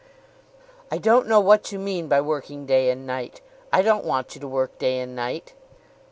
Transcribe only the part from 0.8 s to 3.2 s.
"I don't know what you mean by working day and